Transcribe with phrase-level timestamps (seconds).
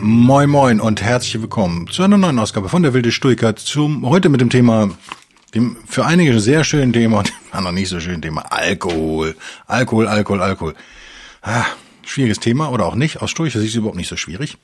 [0.00, 4.28] Moin Moin und herzlich willkommen zu einer neuen Ausgabe von der Wilde Stoiker zum heute
[4.28, 4.90] mit dem Thema
[5.54, 9.36] dem für einige sehr schönen Thema und anderen nicht so schönen Thema Alkohol.
[9.66, 10.74] Alkohol, Alkohol, Alkohol.
[11.42, 11.64] Ah,
[12.04, 13.22] schwieriges Thema oder auch nicht.
[13.22, 14.58] Aus Sicht ist es überhaupt nicht so schwierig.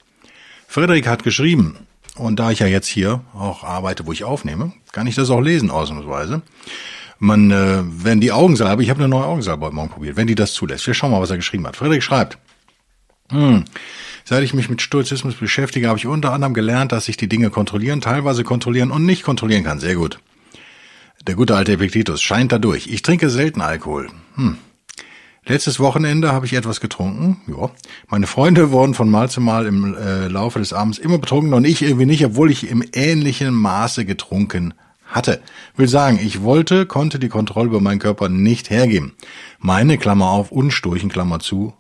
[0.69, 1.79] Frederik hat geschrieben,
[2.17, 5.41] und da ich ja jetzt hier auch arbeite, wo ich aufnehme, kann ich das auch
[5.41, 6.43] lesen ausnahmsweise.
[7.19, 10.35] Man, äh, wenn die Augensalbe, ich habe eine neue Augensalbe heute Morgen probiert, wenn die
[10.35, 10.87] das zulässt.
[10.87, 11.77] Wir schauen mal, was er geschrieben hat.
[11.77, 12.39] Frederik schreibt,
[13.31, 13.65] hm,
[14.25, 17.51] Seit ich mich mit Stoizismus beschäftige, habe ich unter anderem gelernt, dass ich die Dinge
[17.51, 19.81] kontrollieren, teilweise kontrollieren und nicht kontrollieren kann.
[19.81, 20.21] Sehr gut.
[21.27, 22.89] Der gute alte Epiktetus scheint dadurch.
[22.89, 24.09] Ich trinke selten Alkohol.
[24.35, 24.59] Hm.
[25.45, 27.41] Letztes Wochenende habe ich etwas getrunken.
[27.49, 27.71] Ja.
[28.09, 31.65] Meine Freunde wurden von Mal zu Mal im äh, Laufe des Abends immer betrunken und
[31.65, 35.43] ich irgendwie nicht, obwohl ich im ähnlichen Maße getrunken hatte.
[35.77, 39.15] Will sagen, ich wollte, konnte die Kontrolle über meinen Körper nicht hergeben.
[39.59, 41.75] Meine Klammer auf, unsturchen Klammer zu,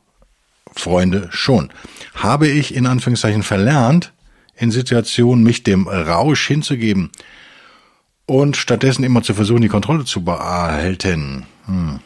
[0.75, 1.70] Freunde schon.
[2.15, 4.12] Habe ich in Anführungszeichen verlernt,
[4.56, 7.11] in Situationen mich dem Rausch hinzugeben
[8.27, 11.47] und stattdessen immer zu versuchen, die Kontrolle zu behalten.
[11.67, 12.01] Hm.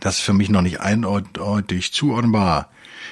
[0.00, 2.70] Das ist für mich noch nicht eindeutig zuordnenbar.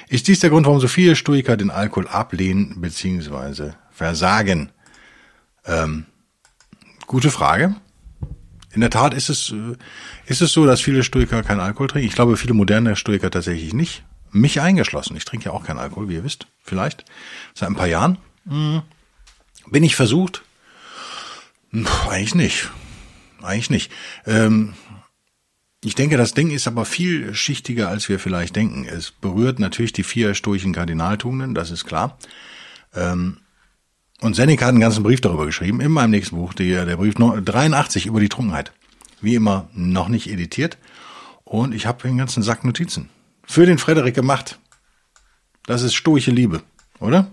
[0.09, 3.71] Ist dies der Grund, warum so viele Stoiker den Alkohol ablehnen bzw.
[3.91, 4.71] versagen?
[5.65, 6.05] Ähm,
[7.07, 7.75] gute Frage.
[8.73, 9.75] In der Tat ist es, äh,
[10.25, 12.07] ist es so, dass viele Stoiker keinen Alkohol trinken.
[12.07, 14.03] Ich glaube, viele moderne Stoiker tatsächlich nicht.
[14.31, 15.17] Mich eingeschlossen.
[15.17, 16.47] Ich trinke ja auch keinen Alkohol, wie ihr wisst.
[16.63, 17.05] Vielleicht.
[17.53, 18.17] Seit ein paar Jahren.
[18.47, 18.81] Hm.
[19.67, 20.43] Bin ich versucht?
[21.71, 22.69] Puh, eigentlich nicht.
[23.41, 23.91] Eigentlich nicht.
[24.25, 24.73] Ähm,
[25.83, 28.85] ich denke, das Ding ist aber viel schichtiger, als wir vielleicht denken.
[28.85, 32.17] Es berührt natürlich die vier stoischen Kardinaltugenden, das ist klar.
[32.93, 33.37] Ähm,
[34.21, 37.15] und Seneca hat einen ganzen Brief darüber geschrieben, in meinem nächsten Buch, der, der Brief
[37.15, 38.71] 83 über die Trunkenheit.
[39.21, 40.77] Wie immer noch nicht editiert.
[41.43, 43.09] Und ich habe den ganzen Sack Notizen
[43.51, 44.59] für den Frederik gemacht.
[45.65, 46.63] Das ist stoische Liebe,
[46.99, 47.29] oder?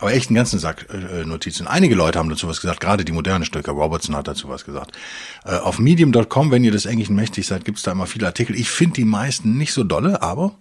[0.00, 1.68] Aber echt einen ganzen Sack äh, Notizen.
[1.68, 3.72] Einige Leute haben dazu was gesagt, gerade die moderne Stöcker.
[3.72, 4.96] Robertson hat dazu was gesagt.
[5.44, 8.56] Äh, auf medium.com, wenn ihr des Englischen mächtig seid, gibt's da immer viele Artikel.
[8.56, 10.54] Ich finde die meisten nicht so dolle, aber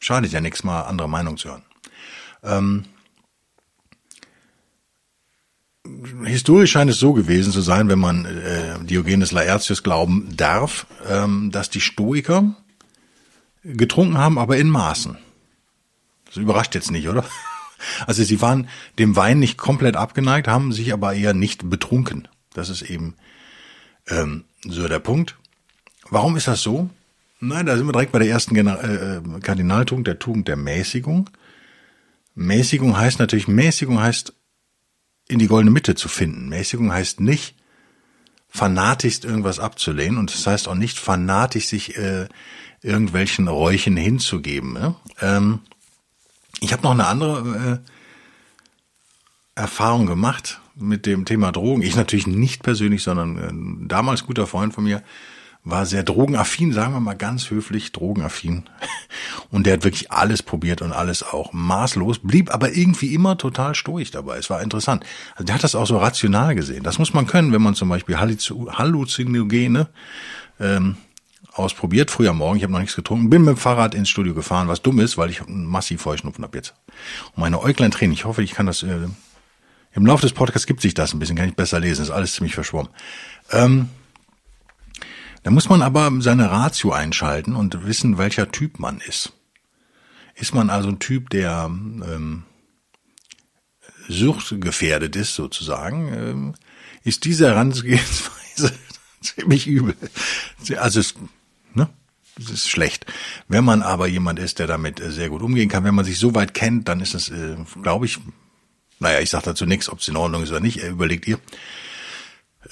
[0.00, 1.62] schadet ja nichts, mal andere Meinung zu hören.
[2.42, 2.84] Ähm,
[6.24, 11.50] historisch scheint es so gewesen zu sein, wenn man äh, Diogenes Laertius glauben darf, ähm,
[11.52, 12.56] dass die Stoiker
[13.64, 15.16] getrunken haben, aber in Maßen.
[16.26, 17.24] Das überrascht jetzt nicht, oder?
[18.06, 22.28] Also sie waren dem Wein nicht komplett abgeneigt, haben sich aber eher nicht betrunken.
[22.54, 23.14] Das ist eben
[24.08, 25.36] ähm, so der Punkt.
[26.08, 26.88] Warum ist das so?
[27.40, 30.56] Nein, da sind wir direkt bei der ersten Gener äh, äh Kardinaltugend, der Tugend der
[30.56, 31.28] Mäßigung.
[32.34, 34.32] Mäßigung heißt natürlich, Mäßigung heißt
[35.28, 36.48] in die goldene Mitte zu finden.
[36.48, 37.54] Mäßigung heißt nicht,
[38.48, 42.28] fanatisch irgendwas abzulehnen und das heißt auch nicht fanatisch sich äh,
[42.84, 44.74] irgendwelchen Räuchen hinzugeben.
[44.74, 44.94] Ne?
[45.20, 45.60] Ähm,
[46.60, 47.82] ich habe noch eine andere
[49.56, 51.82] äh, Erfahrung gemacht mit dem Thema Drogen.
[51.82, 55.02] Ich natürlich nicht persönlich, sondern ein damals guter Freund von mir
[55.66, 58.64] war sehr drogenaffin, sagen wir mal ganz höflich, drogenaffin.
[59.50, 63.74] Und der hat wirklich alles probiert und alles auch maßlos, blieb aber irgendwie immer total
[63.74, 64.36] stoisch dabei.
[64.36, 65.04] Es war interessant.
[65.32, 66.82] Also der hat das auch so rational gesehen.
[66.82, 69.88] Das muss man können, wenn man zum Beispiel Halluzinogene
[70.60, 70.96] ähm,
[71.52, 72.10] ausprobiert.
[72.10, 74.82] Früher Morgen, ich habe noch nichts getrunken, bin mit dem Fahrrad ins Studio gefahren, was
[74.82, 76.74] dumm ist, weil ich massiv Heuschnupfen habe jetzt.
[77.34, 78.12] Und meine Äuglein tränen.
[78.12, 78.82] Ich hoffe, ich kann das...
[78.82, 79.08] Äh,
[79.92, 82.02] Im Laufe des Podcasts gibt sich das ein bisschen, kann ich besser lesen.
[82.02, 82.90] ist alles ziemlich verschwommen.
[83.50, 83.88] Ähm,
[85.44, 89.32] da muss man aber seine Ratio einschalten und wissen, welcher Typ man ist.
[90.34, 92.44] Ist man also ein Typ, der ähm,
[94.08, 96.54] suchtgefährdet ist, sozusagen, ähm,
[97.04, 98.72] ist diese Herangehensweise
[99.20, 99.94] ziemlich übel.
[100.78, 101.14] Also es,
[102.38, 103.06] ist schlecht.
[103.48, 106.34] Wenn man aber jemand ist, der damit sehr gut umgehen kann, wenn man sich so
[106.34, 108.18] weit kennt, dann ist es, äh, glaube ich,
[108.98, 111.38] naja, ich sage dazu nichts, ob es in Ordnung ist oder nicht, überlegt ihr.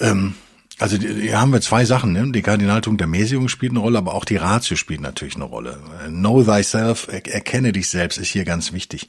[0.01, 0.35] Ähm,
[0.79, 2.13] also hier haben wir zwei Sachen.
[2.13, 2.33] Ne?
[2.33, 5.79] Die Kardinaltung der Mäßigung spielt eine Rolle, aber auch die Ratio spielt natürlich eine Rolle.
[6.09, 9.07] Know thyself, erkenne dich selbst, ist hier ganz wichtig.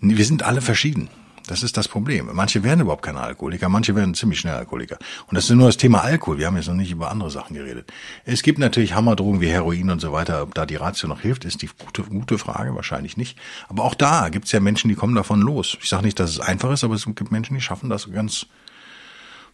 [0.00, 1.08] Wir sind alle verschieden.
[1.46, 2.28] Das ist das Problem.
[2.32, 4.98] Manche werden überhaupt keine Alkoholiker, manche werden ziemlich schnell Alkoholiker.
[5.28, 6.38] Und das ist nur das Thema Alkohol.
[6.38, 7.92] Wir haben jetzt noch nicht über andere Sachen geredet.
[8.24, 10.42] Es gibt natürlich Hammerdrogen wie Heroin und so weiter.
[10.42, 12.74] Ob da die Ratio noch hilft, ist die gute, gute Frage.
[12.74, 13.38] Wahrscheinlich nicht.
[13.68, 15.78] Aber auch da gibt es ja Menschen, die kommen davon los.
[15.80, 18.46] Ich sage nicht, dass es einfach ist, aber es gibt Menschen, die schaffen das ganz,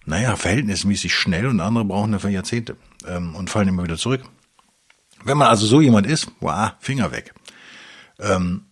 [0.07, 4.23] naja, verhältnismäßig schnell und andere brauchen dafür Jahrzehnte ähm, und fallen immer wieder zurück.
[5.25, 7.35] Wenn man also so jemand ist, wow, Finger weg.
[8.19, 8.63] Ähm,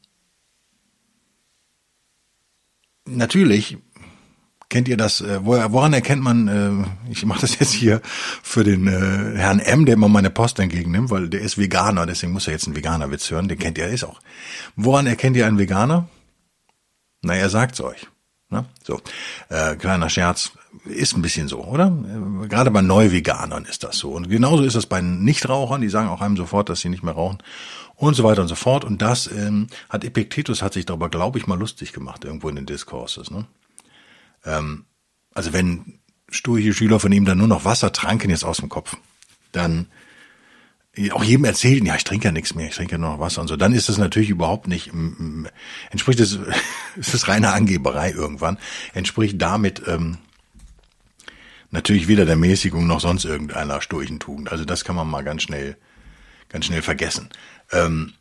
[3.11, 3.79] natürlich
[4.71, 8.87] kennt ihr das, äh, woran erkennt man, äh, ich mache das jetzt hier für den
[8.87, 12.55] äh, Herrn M, der immer meine Post entgegennimmt, weil der ist Veganer, deswegen muss er
[12.55, 14.21] jetzt einen Veganer-Witz hören, den kennt ihr, ist auch.
[14.77, 16.09] Woran erkennt ihr einen Veganer?
[17.23, 18.07] Na, er sagt's euch.
[18.49, 18.65] Ne?
[18.83, 19.01] So,
[19.49, 20.53] äh, kleiner Scherz,
[20.85, 21.87] ist ein bisschen so, oder?
[21.87, 24.13] Äh, gerade bei Neuveganern ist das so.
[24.13, 27.15] Und genauso ist es bei Nichtrauchern, die sagen auch einem sofort, dass sie nicht mehr
[27.15, 27.39] rauchen
[28.01, 28.85] und so weiter und so fort.
[28.85, 32.57] Und das ähm, hat Epictetus hat sich darüber, glaube ich, mal lustig gemacht, irgendwo in
[32.57, 33.31] den Discourses.
[33.31, 33.47] Ne?
[34.45, 34.87] Ähm,
[35.35, 36.01] also wenn
[36.31, 38.97] stoische Schüler von ihm dann nur noch Wasser tranken jetzt aus dem Kopf,
[39.53, 39.87] dann
[41.13, 43.43] auch jedem erzählen, ja, ich trinke ja nichts mehr, ich trinke ja nur noch Wasser
[43.43, 44.91] und so, dann ist das natürlich überhaupt nicht,
[45.91, 46.39] entspricht das,
[46.97, 48.59] ist das reine Angeberei irgendwann,
[48.95, 50.19] entspricht damit ähm,
[51.71, 54.51] natürlich weder der Mäßigung noch sonst irgendeiner stoischen Tugend.
[54.51, 55.77] Also das kann man mal ganz schnell,
[56.49, 57.29] ganz schnell vergessen.
[57.73, 58.15] Ähm,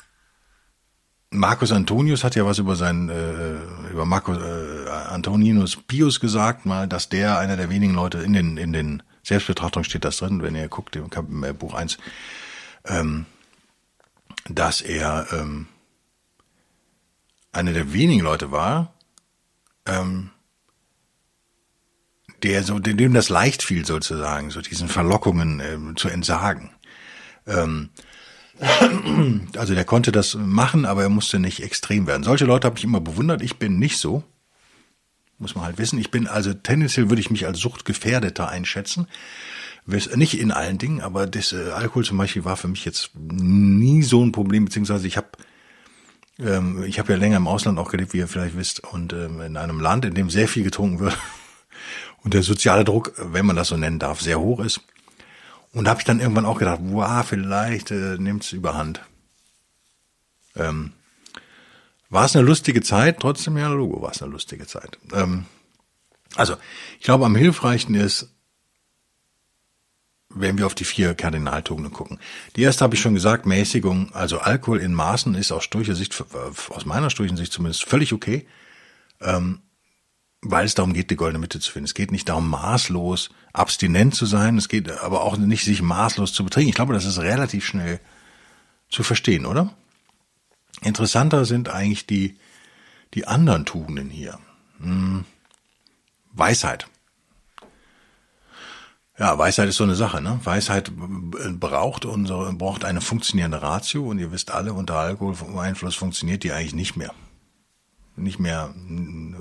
[1.32, 6.88] Marcus Antonius hat ja was über seinen äh, über Marcus äh, Antoninus Pius gesagt, mal,
[6.88, 10.56] dass der einer der wenigen Leute in den in den Selbstbetrachtungen steht das drin, wenn
[10.56, 11.98] ihr guckt im, im äh, Buch 1,
[12.86, 13.26] ähm,
[14.50, 15.68] dass er ähm,
[17.52, 18.94] einer der wenigen Leute war,
[19.86, 20.32] ähm,
[22.42, 26.72] der so dem das leicht fiel sozusagen, so diesen Verlockungen äh, zu entsagen.
[27.46, 27.90] Ähm,
[29.56, 32.24] also der konnte das machen, aber er musste nicht extrem werden.
[32.24, 33.42] Solche Leute habe ich immer bewundert.
[33.42, 34.24] Ich bin nicht so.
[35.38, 36.00] Muss man halt wissen.
[36.00, 39.08] Ich bin also tendenziell würde ich mich als Suchtgefährdeter einschätzen.
[39.86, 44.04] Nicht in allen Dingen, aber das äh, Alkohol zum Beispiel war für mich jetzt nie
[44.04, 45.30] so ein Problem, beziehungsweise ich habe
[46.40, 49.42] ähm, ich habe ja länger im Ausland auch gelebt, wie ihr vielleicht wisst, und ähm,
[49.42, 51.18] in einem Land, in dem sehr viel getrunken wird
[52.24, 54.82] und der soziale Druck, wenn man das so nennen darf, sehr hoch ist.
[55.74, 59.02] Und da habe ich dann irgendwann auch gedacht, wow, vielleicht äh, nimmt's überhand.
[60.56, 60.94] Ähm,
[62.10, 63.20] war es eine lustige Zeit?
[63.20, 64.98] Trotzdem, ja, Logo war es eine lustige Zeit.
[65.14, 65.46] Ähm,
[66.36, 66.56] also,
[67.00, 68.30] ich glaube, am hilfreichsten ist,
[70.30, 72.20] wenn wir auf die vier Kardinaltugenden gucken.
[72.56, 76.24] Die erste habe ich schon gesagt, Mäßigung, also Alkohol in Maßen ist aus Sicht,
[76.70, 78.46] aus meiner sturchen Sicht zumindest, völlig okay.
[79.22, 79.60] Ähm,
[80.42, 81.86] weil es darum geht, die goldene Mitte zu finden.
[81.86, 84.58] Es geht nicht darum, maßlos abstinent zu sein.
[84.58, 86.70] Es geht aber auch nicht, sich maßlos zu betrinken.
[86.70, 88.00] Ich glaube, das ist relativ schnell
[88.90, 89.74] zu verstehen, oder?
[90.82, 92.38] Interessanter sind eigentlich die,
[93.14, 94.40] die anderen Tugenden hier.
[94.80, 95.26] Hm.
[96.32, 96.88] Weisheit.
[99.18, 100.40] Ja, Weisheit ist so eine Sache, ne?
[100.46, 106.54] Weisheit braucht unsere, braucht eine funktionierende Ratio und ihr wisst alle, unter Alkoholeinfluss funktioniert die
[106.54, 107.14] eigentlich nicht mehr
[108.20, 108.74] nicht mehr,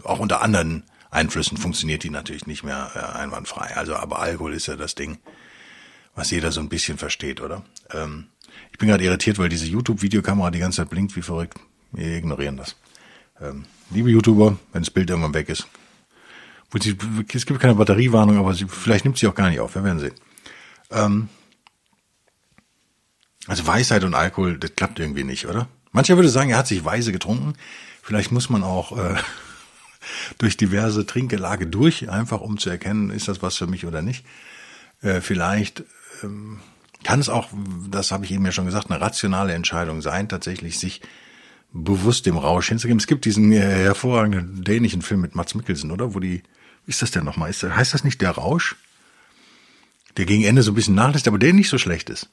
[0.04, 3.76] auch unter anderen Einflüssen funktioniert die natürlich nicht mehr äh, einwandfrei.
[3.76, 5.18] Also, aber Alkohol ist ja das Ding,
[6.14, 7.64] was jeder so ein bisschen versteht, oder?
[7.92, 8.26] Ähm,
[8.72, 11.58] ich bin gerade irritiert, weil diese YouTube-Videokamera die ganze Zeit blinkt wie verrückt.
[11.92, 12.76] Wir ignorieren das.
[13.40, 15.66] Ähm, liebe YouTuber, wenn das Bild irgendwann weg ist.
[17.32, 19.74] Es gibt keine Batteriewarnung, aber sie, vielleicht nimmt sie auch gar nicht auf.
[19.74, 20.14] Wir werden sehen.
[20.90, 21.28] Ähm,
[23.46, 25.68] also Weisheit und Alkohol, das klappt irgendwie nicht, oder?
[25.92, 27.54] Mancher würde sagen, er hat sich weise getrunken.
[28.08, 29.16] Vielleicht muss man auch äh,
[30.38, 34.24] durch diverse Trinkgelage durch, einfach um zu erkennen, ist das was für mich oder nicht.
[35.02, 35.84] Äh, vielleicht
[36.22, 36.58] ähm,
[37.04, 37.48] kann es auch,
[37.90, 41.02] das habe ich eben ja schon gesagt, eine rationale Entscheidung sein, tatsächlich sich
[41.74, 42.98] bewusst dem Rausch hinzugeben.
[42.98, 46.14] Es gibt diesen äh, hervorragenden dänischen Film mit Mats Mikkelsen, oder?
[46.14, 46.42] Wo die,
[46.86, 47.50] wie ist das denn nochmal?
[47.50, 48.76] Ist, heißt das nicht der Rausch?
[50.16, 52.30] Der gegen Ende so ein bisschen nachlässt, aber der nicht so schlecht ist.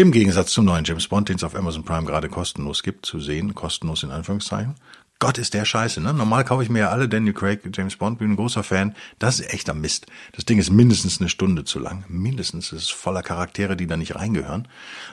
[0.00, 3.20] Im Gegensatz zum neuen James Bond, den es auf Amazon Prime gerade kostenlos gibt, zu
[3.20, 4.76] sehen, kostenlos in Anführungszeichen.
[5.18, 6.14] Gott ist der Scheiße, ne?
[6.14, 8.94] Normal kaufe ich mir ja alle Daniel Craig, James Bond, bin ein großer Fan.
[9.18, 10.06] Das ist echter Mist.
[10.32, 12.06] Das Ding ist mindestens eine Stunde zu lang.
[12.08, 12.72] Mindestens.
[12.72, 14.68] Es ist voller Charaktere, die da nicht reingehören.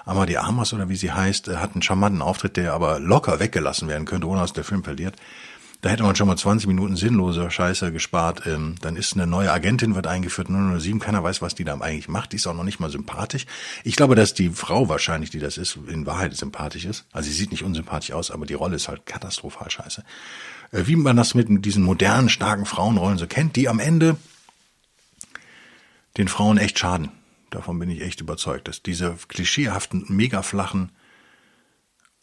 [0.05, 3.89] Aber die Amas oder wie sie heißt, hat einen charmanten Auftritt, der aber locker weggelassen
[3.89, 5.17] werden könnte, ohne dass der Film verliert.
[5.81, 8.47] Da hätte man schon mal 20 Minuten sinnloser Scheiße gespart.
[8.47, 12.07] Ähm, dann ist eine neue Agentin, wird eingeführt, 007, keiner weiß, was die da eigentlich
[12.07, 12.31] macht.
[12.31, 13.45] Die ist auch noch nicht mal sympathisch.
[13.83, 17.05] Ich glaube, dass die Frau wahrscheinlich, die das ist, in Wahrheit sympathisch ist.
[17.11, 20.03] Also sie sieht nicht unsympathisch aus, aber die Rolle ist halt katastrophal scheiße.
[20.71, 24.17] Äh, wie man das mit diesen modernen, starken Frauenrollen so kennt, die am Ende
[26.17, 27.11] den Frauen echt schaden.
[27.51, 30.91] Davon bin ich echt überzeugt, dass diese klischeehaften, mega flachen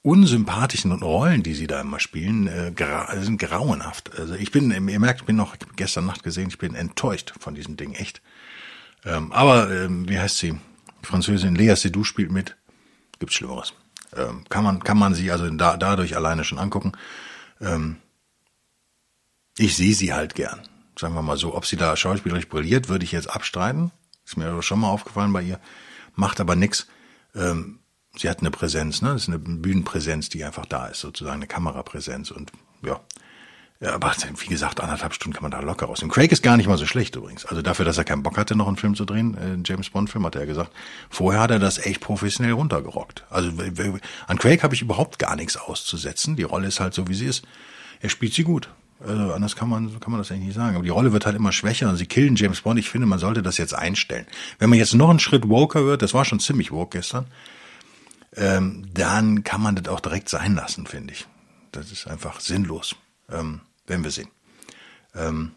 [0.04, 4.16] unsympathischen Rollen, die sie da immer spielen, äh, gra sind grauenhaft.
[4.18, 7.54] Also ich bin, ihr merkt, ich bin noch gestern Nacht gesehen, ich bin enttäuscht von
[7.54, 8.20] diesem Ding, echt.
[9.06, 10.60] Ähm, aber ähm, wie heißt sie?
[11.02, 12.54] Französin Lea Seydoux spielt mit.
[13.18, 13.72] Gibt's Schlimmeres.
[14.14, 16.92] Ähm, kann man kann man sie also da, dadurch alleine schon angucken.
[17.62, 17.96] Ähm,
[19.56, 20.60] ich sehe sie halt gern,
[20.98, 21.54] sagen wir mal so.
[21.54, 23.90] Ob sie da schauspielerisch brilliert, würde ich jetzt abstreiten.
[24.26, 25.60] Ist mir schon mal aufgefallen bei ihr.
[26.14, 26.88] Macht aber nix.
[27.34, 27.78] Ähm,
[28.16, 29.12] sie hat eine Präsenz, ne?
[29.12, 32.52] Das ist eine Bühnenpräsenz, die einfach da ist, sozusagen eine Kamerapräsenz und
[32.82, 33.00] ja.
[33.80, 36.12] Ja, aber wie gesagt, anderthalb Stunden kann man da locker rausnehmen.
[36.12, 37.44] Craig ist gar nicht mal so schlecht übrigens.
[37.44, 40.10] Also dafür, dass er keinen Bock hatte, noch einen Film zu drehen, äh, James Bond
[40.10, 40.70] Film, hat er gesagt.
[41.10, 43.24] Vorher hat er das echt professionell runtergerockt.
[43.30, 43.50] Also
[44.26, 46.36] an Craig habe ich überhaupt gar nichts auszusetzen.
[46.36, 47.44] Die Rolle ist halt so, wie sie ist.
[48.00, 48.70] Er spielt sie gut.
[49.00, 50.76] Also anders kann man, kann man das eigentlich nicht sagen.
[50.76, 52.78] Aber die Rolle wird halt immer schwächer und sie killen James Bond.
[52.78, 54.26] Ich finde, man sollte das jetzt einstellen.
[54.58, 57.26] Wenn man jetzt noch einen Schritt woker wird, das war schon ziemlich woke gestern,
[58.36, 61.26] ähm, dann kann man das auch direkt sein lassen, finde ich.
[61.72, 62.96] Das ist einfach sinnlos,
[63.30, 64.28] ähm, wenn wir sehen.
[65.14, 65.52] Ähm,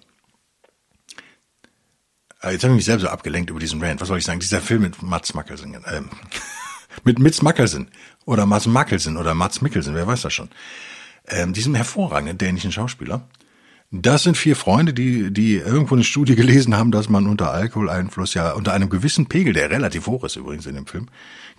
[2.41, 4.01] äh, jetzt habe ich mich selber so abgelenkt über diesen Rand.
[4.01, 4.39] Was soll ich sagen?
[4.39, 6.09] Dieser Film mit Mats Mikkelsen, ähm,
[7.03, 7.89] mit Mats Mikkelsen
[8.25, 10.49] oder Mats Mikkelsen oder Mats Mikkelsen, wer weiß das schon.
[11.27, 13.27] Ähm, diesem hervorragenden dänischen Schauspieler,
[13.89, 18.33] das sind vier Freunde, die, die irgendwo eine Studie gelesen haben, dass man unter Alkoholeinfluss
[18.33, 21.07] ja unter einem gewissen Pegel, der relativ hoch ist übrigens in dem Film.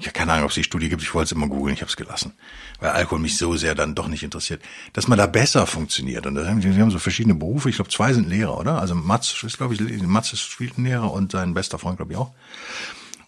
[0.00, 1.81] Ich habe keine Ahnung, ob es die Studie gibt, ich wollte es immer googeln, ich
[1.81, 2.35] habe es gelassen,
[2.78, 4.62] weil Alkohol mich so sehr dann doch nicht interessiert,
[4.93, 6.25] dass man da besser funktioniert.
[6.26, 8.81] Und haben, sie haben so verschiedene Berufe, ich glaube zwei sind Lehrer, oder?
[8.81, 12.19] Also Mats ist, glaube ich, Mats ist spielt Lehrer und sein bester Freund, glaube ich,
[12.19, 12.33] auch.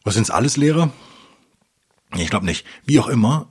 [0.05, 0.93] Was sind's alles Lehrer?
[2.17, 2.65] Ich glaube nicht.
[2.85, 3.50] Wie auch immer,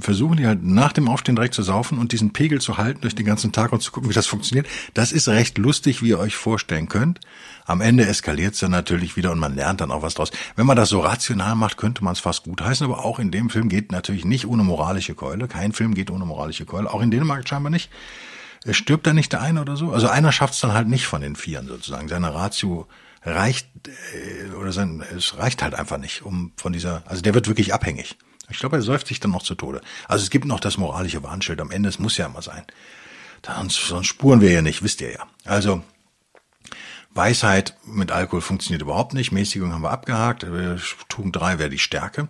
[0.00, 3.14] versuchen die halt nach dem Aufstehen direkt zu saufen und diesen Pegel zu halten durch
[3.14, 4.66] den ganzen Tag und zu gucken, wie das funktioniert.
[4.94, 7.20] Das ist recht lustig, wie ihr euch vorstellen könnt.
[7.66, 10.30] Am Ende eskaliert es dann natürlich wieder und man lernt dann auch was draus.
[10.56, 13.30] Wenn man das so rational macht, könnte man es fast gut heißen, aber auch in
[13.30, 15.48] dem Film geht natürlich nicht ohne moralische Keule.
[15.48, 16.92] Kein Film geht ohne moralische Keule.
[16.92, 17.90] Auch in Dänemark scheinbar nicht.
[18.64, 19.92] Es stirbt da nicht der eine oder so.
[19.92, 22.08] Also einer schafft es dann halt nicht von den Vieren sozusagen.
[22.08, 22.88] Seine Ratio
[23.22, 27.48] reicht äh, oder sein, es reicht halt einfach nicht, um von dieser, also der wird
[27.48, 28.16] wirklich abhängig.
[28.50, 29.80] Ich glaube, er säuft sich dann noch zu Tode.
[30.08, 32.64] Also es gibt noch das moralische Warnschild am Ende, es muss ja immer sein.
[33.44, 35.26] Sonst, sonst spuren wir ja nicht, wisst ihr ja.
[35.44, 35.82] Also
[37.14, 39.32] Weisheit mit Alkohol funktioniert überhaupt nicht.
[39.32, 40.46] Mäßigung haben wir abgehakt.
[41.08, 42.28] Tugend 3 wäre die Stärke.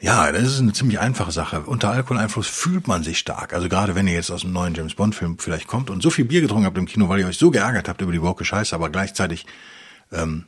[0.00, 1.62] Ja, das ist eine ziemlich einfache Sache.
[1.62, 3.52] Unter Alkoholeinfluss fühlt man sich stark.
[3.52, 6.10] Also gerade wenn ihr jetzt aus einem neuen James Bond Film vielleicht kommt und so
[6.10, 8.44] viel Bier getrunken habt im Kino, weil ihr euch so geärgert habt über die woke
[8.44, 9.46] Scheiße, aber gleichzeitig
[10.12, 10.44] ähm,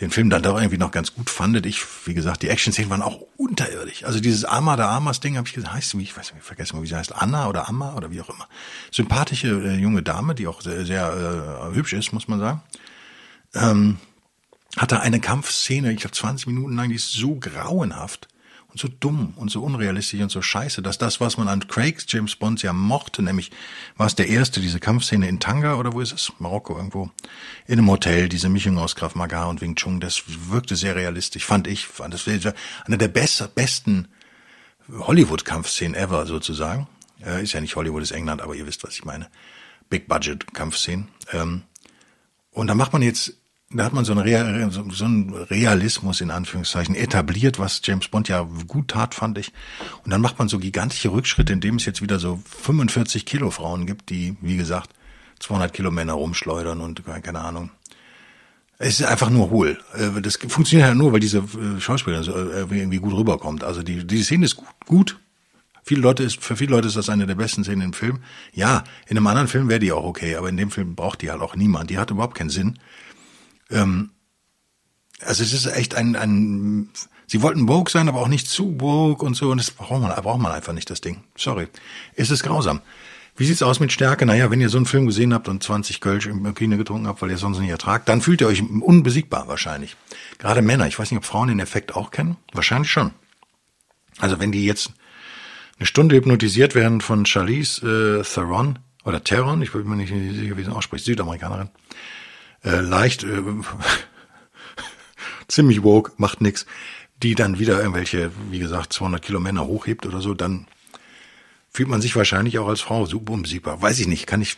[0.00, 1.66] den Film dann doch irgendwie noch ganz gut fandet.
[1.66, 4.04] Ich, wie gesagt, die Action-Szenen waren auch unterirdisch.
[4.04, 6.46] Also dieses Ama da Amas Ding habe ich gesagt, heißt wie, ich weiß nicht, ich
[6.46, 8.48] vergesse mal, wie sie heißt, Anna oder Amma oder wie auch immer.
[8.90, 12.62] Sympathische äh, junge Dame, die auch sehr, sehr äh, hübsch ist, muss man sagen.
[13.54, 13.98] Ähm,
[14.78, 18.28] hatte eine Kampfszene, ich glaube 20 Minuten lang, die ist so grauenhaft
[18.72, 22.06] und so dumm und so unrealistisch und so scheiße, dass das, was man an Craigs
[22.08, 23.50] James Bond ja mochte, nämlich
[23.96, 26.32] war es der erste, diese Kampfszene in Tanga oder wo ist es?
[26.38, 27.10] Marokko irgendwo,
[27.66, 31.44] in einem Hotel, diese Mischung aus Graf Maga und Wing Chun, das wirkte sehr realistisch,
[31.44, 34.08] fand ich, fand das eine der best, besten
[34.88, 36.88] Hollywood-Kampfszenen ever sozusagen.
[37.24, 39.28] Äh, ist ja nicht Hollywood, ist England, aber ihr wisst, was ich meine.
[39.90, 41.08] Big Budget Kampfszenen.
[41.32, 41.62] Ähm,
[42.50, 43.34] und da macht man jetzt
[43.74, 49.14] da hat man so einen, Realismus in Anführungszeichen etabliert, was James Bond ja gut tat,
[49.14, 49.52] fand ich.
[50.04, 53.86] Und dann macht man so gigantische Rückschritte, indem es jetzt wieder so 45 Kilo Frauen
[53.86, 54.90] gibt, die, wie gesagt,
[55.40, 57.70] 200 Kilo Männer rumschleudern und keine Ahnung.
[58.78, 59.78] Es ist einfach nur hohl.
[59.94, 63.62] Äh, das funktioniert ja nur, weil diese äh, Schauspielerin so äh, irgendwie gut rüberkommt.
[63.62, 65.18] Also die, die Szene ist gut, gut.
[65.84, 68.20] Viele Leute ist, für viele Leute ist das eine der besten Szenen im Film.
[68.52, 71.30] Ja, in einem anderen Film wäre die auch okay, aber in dem Film braucht die
[71.30, 71.90] halt auch niemand.
[71.90, 72.78] Die hat überhaupt keinen Sinn.
[73.72, 74.10] Ähm,
[75.24, 76.90] also es ist echt ein, ein,
[77.26, 80.14] sie wollten woke sein, aber auch nicht zu woke und so, und das braucht man,
[80.22, 81.22] braucht man einfach nicht, das Ding.
[81.36, 81.68] Sorry.
[82.14, 82.80] Es ist grausam.
[83.34, 84.26] Wie sieht's aus mit Stärke?
[84.26, 87.22] Naja, wenn ihr so einen Film gesehen habt und 20 Kölsch im Kino getrunken habt,
[87.22, 89.96] weil ihr sonst nicht ertragt, dann fühlt ihr euch unbesiegbar wahrscheinlich.
[90.38, 90.86] Gerade Männer.
[90.86, 92.36] Ich weiß nicht, ob Frauen den Effekt auch kennen.
[92.52, 93.12] Wahrscheinlich schon.
[94.18, 94.92] Also wenn die jetzt
[95.78, 100.56] eine Stunde hypnotisiert werden von Charlize äh, Theron oder Theron, ich bin mir nicht sicher,
[100.58, 101.70] wie sie ausspricht, Südamerikanerin,
[102.64, 103.42] äh, leicht, äh,
[105.48, 106.66] ziemlich woke, macht nix,
[107.22, 110.66] die dann wieder irgendwelche, wie gesagt, 200 Kilo Männer hochhebt oder so, dann
[111.70, 113.80] fühlt man sich wahrscheinlich auch als Frau super unbesiegbar.
[113.80, 114.56] Weiß ich nicht, kann ich,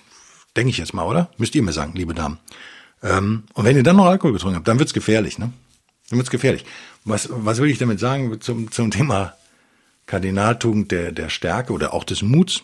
[0.57, 1.31] denke ich jetzt mal, oder?
[1.37, 2.39] Müsst ihr mir sagen, liebe Damen.
[3.03, 5.53] Ähm, und wenn ihr dann noch Alkohol getrunken habt, dann wird's gefährlich, ne?
[6.11, 6.65] Dann wird's gefährlich.
[7.05, 9.35] Was, was will ich damit sagen zum, zum Thema
[10.07, 12.63] Kardinaltugend der, der Stärke oder auch des Muts?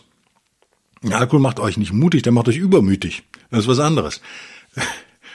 [1.09, 3.23] Alkohol macht euch nicht mutig, der macht euch übermütig.
[3.49, 4.21] Das ist was anderes.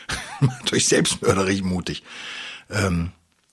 [0.66, 2.02] durch selbstmörderisch mutig.
[2.70, 3.12] Ähm,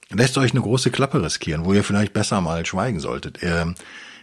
[0.09, 3.41] lässt euch eine große Klappe riskieren, wo ihr vielleicht besser mal schweigen solltet.
[3.41, 3.73] Er,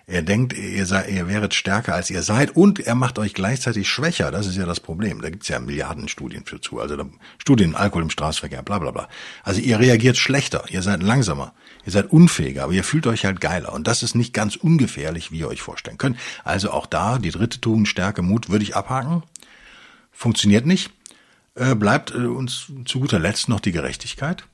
[0.06, 3.88] er denkt, ihr, sei, ihr wäret stärker als ihr seid und er macht euch gleichzeitig
[3.88, 4.30] schwächer.
[4.32, 5.22] Das ist ja das Problem.
[5.22, 6.80] Da gibt's ja Milliarden Studien für zu.
[6.80, 6.96] Also
[7.38, 9.08] Studien Alkohol im Straßenverkehr, bla bla bla.
[9.44, 11.54] Also ihr reagiert schlechter, ihr seid langsamer,
[11.87, 13.72] ihr seid unfähiger, aber ihr fühlt euch halt geiler.
[13.72, 16.18] Und das ist nicht ganz ungefährlich, wie ihr euch vorstellen könnt.
[16.42, 19.22] Also auch da, die dritte Tugend, Stärke, Mut, würde ich abhaken.
[20.10, 20.90] Funktioniert nicht.
[21.54, 24.45] Äh, bleibt äh, uns zu guter Letzt noch die Gerechtigkeit.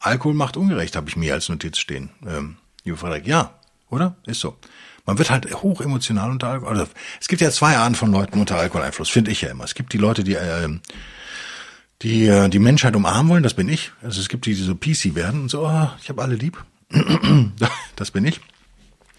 [0.00, 2.10] Alkohol macht ungerecht, habe ich mir als Notiz stehen.
[2.26, 3.54] Ähm, liebe Frederik, ja,
[3.90, 4.16] oder?
[4.26, 4.56] Ist so.
[5.04, 6.78] Man wird halt hoch emotional unter Alkohol.
[6.78, 9.64] Also, es gibt ja zwei Arten von Leuten unter Alkoholeinfluss, finde ich ja immer.
[9.64, 10.68] Es gibt die Leute, die äh,
[12.02, 13.92] die äh, die Menschheit umarmen wollen, das bin ich.
[14.02, 16.62] Also es gibt die, die so PC werden und so, oh, ich habe alle lieb.
[17.96, 18.40] das bin ich.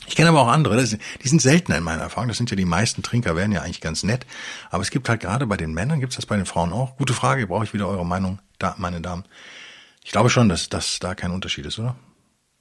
[0.09, 2.29] Ich kenne aber auch andere, das, die sind seltener in meiner Erfahrung.
[2.29, 4.25] Das sind ja die meisten Trinker, werden ja eigentlich ganz nett.
[4.71, 6.97] Aber es gibt halt gerade bei den Männern, gibt es das bei den Frauen auch?
[6.97, 9.23] Gute Frage, brauche ich wieder eure Meinung, da, meine Damen.
[10.03, 11.95] Ich glaube schon, dass, dass da kein Unterschied ist, oder?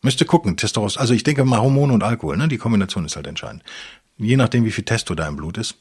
[0.03, 1.01] Müsste gucken, Testosteron.
[1.01, 2.49] Also ich denke mal Hormone und Alkohol, ne?
[2.49, 3.65] Die Kombination ist halt entscheidend.
[4.19, 5.77] Je nachdem, wie viel Testo da im Blut ist.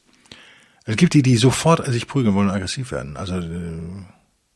[0.85, 3.17] Es gibt die, die sofort sich prügeln wollen und aggressiv werden.
[3.17, 4.05] Also äh,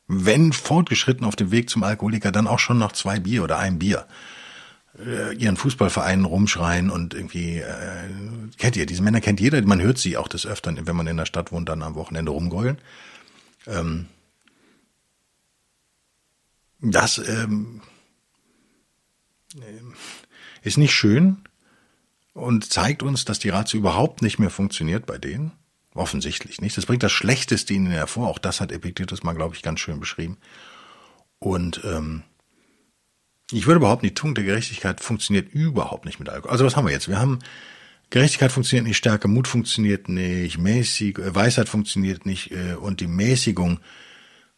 [0.08, 3.80] wenn fortgeschritten auf dem Weg zum Alkoholiker, dann auch schon nach zwei Bier oder einem
[3.80, 4.08] Bier
[5.38, 8.10] ihren Fußballvereinen rumschreien und irgendwie äh,
[8.58, 11.18] kennt ihr diese Männer kennt jeder man hört sie auch des öfteren wenn man in
[11.18, 12.78] der Stadt wohnt dann am Wochenende rumgreulen
[13.68, 14.08] ähm,
[16.80, 17.82] das ähm,
[20.64, 21.38] ist nicht schön
[22.34, 25.52] und zeigt uns, dass die Ratio überhaupt nicht mehr funktioniert bei denen.
[25.94, 26.78] Offensichtlich nicht.
[26.78, 28.30] Das bringt das Schlechteste ihnen hervor.
[28.30, 30.38] Auch das hat Epiktetus mal, glaube ich, ganz schön beschrieben.
[31.40, 32.24] Und ähm,
[33.52, 36.52] ich würde behaupten, die Tugend der Gerechtigkeit funktioniert überhaupt nicht mit Alkohol.
[36.52, 37.08] Also was haben wir jetzt?
[37.08, 37.40] Wir haben
[38.12, 43.08] Gerechtigkeit funktioniert nicht, Stärke, Mut funktioniert nicht, mäßig, äh, Weisheit funktioniert nicht äh, und die
[43.08, 43.80] Mäßigung,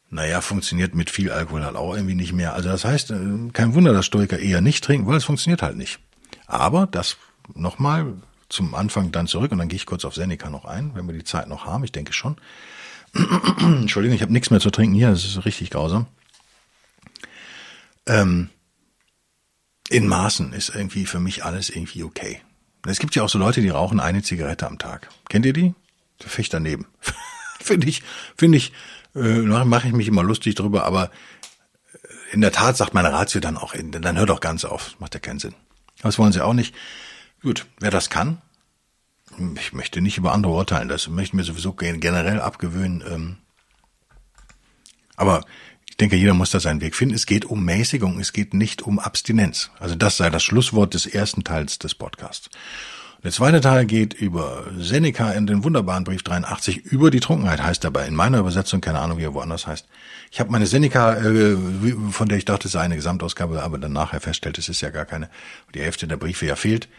[0.09, 2.53] naja, funktioniert mit viel Alkohol halt auch irgendwie nicht mehr.
[2.53, 5.77] Also das heißt, äh, kein Wunder, dass Stoiker eher nicht trinken, weil es funktioniert halt
[5.77, 5.99] nicht.
[6.47, 7.17] Aber das
[7.53, 8.15] nochmal
[8.49, 11.13] zum Anfang dann zurück und dann gehe ich kurz auf Seneca noch ein, wenn wir
[11.13, 12.37] die Zeit noch haben, ich denke schon.
[13.59, 16.07] Entschuldigung, ich habe nichts mehr zu trinken hier, das ist richtig grausam.
[18.07, 18.49] Ähm,
[19.89, 22.41] in Maßen ist irgendwie für mich alles irgendwie okay.
[22.85, 25.09] Es gibt ja auch so Leute, die rauchen eine Zigarette am Tag.
[25.29, 25.73] Kennt ihr die?
[26.19, 26.85] Ficht daneben.
[27.61, 28.03] finde ich,
[28.37, 28.73] finde ich,
[29.15, 31.11] äh, mache ich mich immer lustig drüber, aber
[32.31, 34.99] in der Tat sagt meine Ratio dann auch, dann hört doch ganz auf.
[34.99, 35.53] Macht ja keinen Sinn.
[36.01, 36.73] Das wollen sie auch nicht.
[37.41, 38.41] Gut, wer das kann,
[39.59, 43.03] ich möchte nicht über andere urteilen, das möchte ich mir sowieso generell abgewöhnen.
[43.07, 43.37] Ähm,
[45.15, 45.45] aber
[46.03, 47.15] denke, jeder muss da seinen Weg finden.
[47.15, 49.71] Es geht um Mäßigung, es geht nicht um Abstinenz.
[49.79, 52.49] Also das sei das Schlusswort des ersten Teils des Podcasts.
[53.23, 57.81] Der zweite Teil geht über Seneca in den wunderbaren Brief 83 über die Trunkenheit, heißt
[57.81, 59.87] dabei in meiner Übersetzung, keine Ahnung, wie er woanders heißt.
[60.29, 61.55] Ich habe meine Seneca, äh,
[62.11, 64.89] von der ich dachte, es sei eine Gesamtausgabe, aber dann nachher feststellt, es ist ja
[64.89, 65.29] gar keine,
[65.73, 66.89] die Hälfte der Briefe ja fehlt.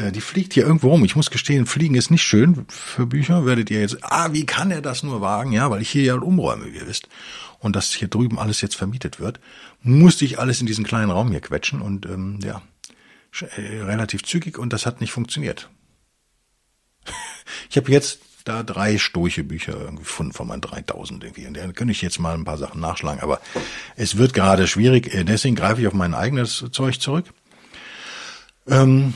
[0.00, 1.04] Äh, die fliegt hier irgendwo rum.
[1.04, 3.44] Ich muss gestehen, Fliegen ist nicht schön für Bücher.
[3.44, 5.52] Werdet ihr jetzt, ah, wie kann er das nur wagen?
[5.52, 7.08] Ja, weil ich hier ja umräume, wie ihr wisst
[7.60, 9.38] und dass hier drüben alles jetzt vermietet wird,
[9.82, 12.62] musste ich alles in diesen kleinen Raum hier quetschen und ähm, ja,
[13.56, 15.70] äh, relativ zügig und das hat nicht funktioniert.
[17.68, 21.46] Ich habe jetzt da drei stoische Bücher gefunden von meinen 3000 irgendwie.
[21.46, 23.20] Und da könnte ich jetzt mal ein paar Sachen nachschlagen.
[23.22, 23.40] Aber
[23.96, 25.12] es wird gerade schwierig.
[25.12, 27.26] Äh, deswegen greife ich auf mein eigenes Zeug zurück.
[28.68, 29.14] Ähm,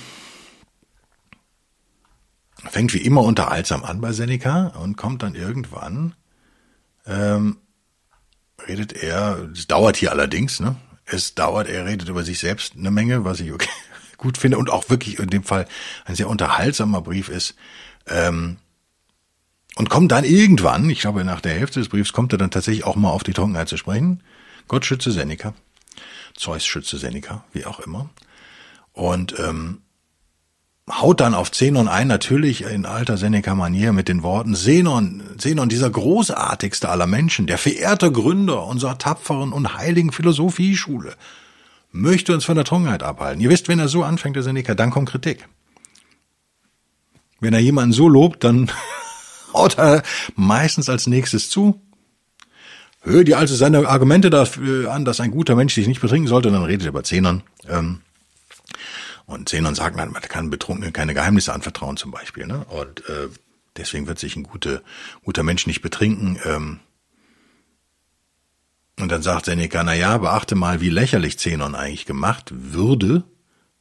[2.71, 6.15] fängt wie immer unterhaltsam an bei Seneca und kommt dann irgendwann
[7.07, 7.59] ähm,
[8.67, 10.77] redet er, es dauert hier allerdings, ne?
[11.07, 13.69] Es dauert, er redet über sich selbst eine Menge, was ich okay,
[14.17, 15.67] gut finde und auch wirklich in dem Fall
[16.07, 17.55] ein sehr unterhaltsamer Brief ist.
[18.07, 18.57] Ähm,
[19.77, 22.85] und kommt dann irgendwann, ich glaube nach der Hälfte des Briefs, kommt er dann tatsächlich
[22.85, 24.23] auch mal auf die Trockenheit zu sprechen.
[24.69, 25.53] Gott schütze Seneca,
[26.35, 28.09] Zeus schütze Seneca, wie auch immer.
[28.93, 29.83] Und ähm,
[30.91, 35.91] haut dann auf Zenon ein, natürlich in alter Seneca-Manier mit den Worten, Zenon, Zenon, dieser
[35.91, 41.15] großartigste aller Menschen, der verehrte Gründer unserer tapferen und heiligen Philosophieschule,
[41.91, 43.41] möchte uns von der Trunkenheit abhalten.
[43.41, 45.49] Ihr wisst, wenn er so anfängt, der Seneca, dann kommt Kritik.
[47.41, 48.71] Wenn er jemanden so lobt, dann
[49.55, 50.03] haut er
[50.35, 51.81] meistens als nächstes zu.
[53.01, 56.51] Hört ihr also seine Argumente dafür an, dass ein guter Mensch sich nicht betrinken sollte,
[56.51, 57.43] dann redet er über Zenon.
[57.69, 58.01] Ähm,
[59.27, 62.47] und Zenon sagt, man, kann Betrunkenen keine Geheimnisse anvertrauen zum Beispiel.
[62.47, 62.65] Ne?
[62.67, 63.29] Und äh,
[63.77, 64.83] deswegen wird sich ein gute,
[65.25, 66.39] guter Mensch nicht betrinken.
[66.45, 66.81] Ähm,
[69.01, 73.25] und dann sagt Seneca, na ja, beachte mal, wie lächerlich Zenon eigentlich gemacht würde.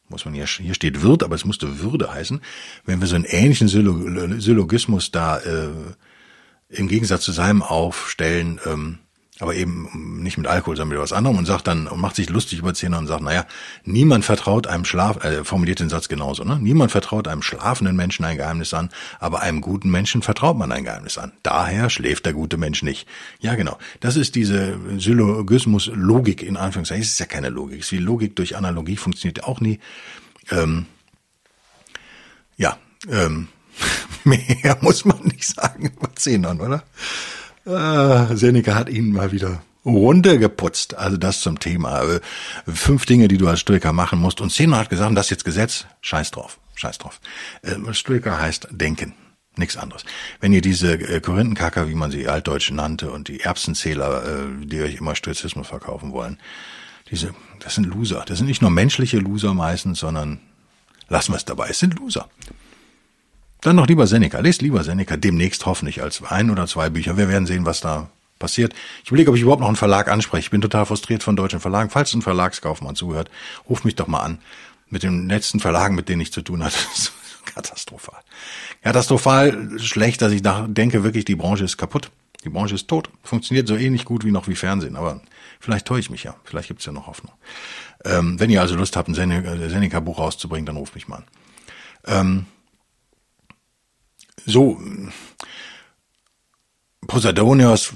[0.10, 2.42] Muss man hier, hier steht wird, aber es musste Würde heißen.
[2.86, 5.70] Wenn wir so einen ähnlichen Syllogismus da äh,
[6.70, 9.00] im Gegensatz zu seinem aufstellen, ähm,
[9.40, 12.30] aber eben nicht mit Alkohol, sondern mit was anderem und sagt dann und macht sich
[12.30, 13.48] lustig über Zehner und sagt, naja,
[13.84, 16.60] niemand vertraut einem Schlaf, äh, formuliert den Satz genauso, ne?
[16.62, 20.84] Niemand vertraut einem schlafenden Menschen ein Geheimnis an, aber einem guten Menschen vertraut man ein
[20.84, 21.32] Geheimnis an.
[21.42, 23.08] Daher schläft der gute Mensch nicht.
[23.40, 23.78] Ja, genau.
[24.02, 27.02] Das ist diese Syllogismus-Logik in Anführungszeichen.
[27.02, 27.80] Es ist ja keine Logik.
[27.80, 29.80] Es ist wie Logik durch Analogie funktioniert auch nie.
[30.52, 30.86] Ähm,
[32.56, 32.78] ja,
[33.10, 33.48] ähm,
[34.24, 36.84] mehr muss man nicht sagen über Zehnern, oder?
[37.66, 40.96] Äh, Seneca hat ihn mal wieder runtergeputzt.
[40.96, 42.04] Also das zum Thema.
[42.04, 42.20] Äh,
[42.68, 44.42] fünf Dinge, die du als Stoiker machen musst.
[44.42, 45.86] Und Zehnor hat gesagt, das ist jetzt Gesetz.
[46.02, 46.60] Scheiß drauf.
[46.76, 47.20] Scheiß drauf.
[47.62, 49.14] Äh, Stoiker heißt denken.
[49.56, 50.04] Nichts anderes.
[50.40, 54.82] Wenn ihr diese äh, Korinthenkacker, wie man sie altdeutsch nannte, und die Erbsenzähler, äh, die
[54.82, 56.40] euch immer Stoizismus verkaufen wollen,
[57.12, 58.24] diese, das sind Loser.
[58.26, 60.40] Das sind nicht nur menschliche Loser meistens, sondern
[61.08, 61.68] lassen wir es dabei.
[61.70, 62.30] Es sind Loser.
[63.64, 64.40] Dann noch lieber Seneca.
[64.40, 67.18] Lest lieber Seneca demnächst hoffentlich als ein oder zwei Bücher.
[67.18, 68.74] Wir werden sehen, was da passiert.
[69.04, 70.48] Ich überlege, ob ich überhaupt noch einen Verlag anspreche.
[70.48, 71.90] Ich bin total frustriert von deutschen Verlagen.
[71.90, 73.32] Falls ein Verlagskaufmann zuhört,
[73.70, 74.40] ruf mich doch mal an.
[74.90, 76.78] Mit den letzten Verlagen, mit denen ich zu tun hatte.
[77.56, 78.20] Katastrophal.
[78.82, 82.12] Katastrophal schlecht, dass ich denke, wirklich, die Branche ist kaputt.
[82.44, 83.10] Die Branche ist tot.
[83.24, 84.98] Funktioniert so ähnlich gut wie noch wie Fernsehen.
[84.98, 85.22] Aber
[85.62, 86.36] vielleicht täusche ich mich ja.
[86.44, 87.32] Vielleicht gibt's ja noch Hoffnung.
[88.04, 91.24] Ähm, wenn ihr also Lust habt, ein Seneca-Buch rauszubringen, dann ruft mich mal an.
[92.06, 92.46] Ähm,
[94.46, 94.82] so,
[97.08, 97.94] Posadonios,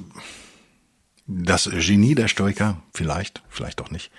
[1.25, 4.11] das Genie der Stoiker, vielleicht, vielleicht auch nicht,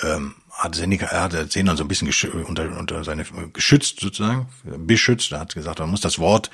[0.00, 2.12] ähm, hat Seneca, er hat Zenon so ein bisschen
[2.44, 6.50] unter, unter seine, geschützt sozusagen, beschützt, er hat gesagt, man muss das Wort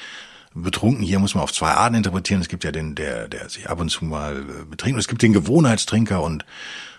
[0.54, 2.40] betrunken hier muss man auf zwei Arten interpretieren.
[2.40, 4.98] Es gibt ja den, der, der sich ab und zu mal äh, betrinkt.
[4.98, 6.44] Es gibt den Gewohnheitstrinker und